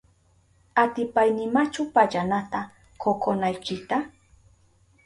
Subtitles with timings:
[0.83, 2.59] ¿Atipaynimachu pallanata
[3.01, 3.97] kokonaykita?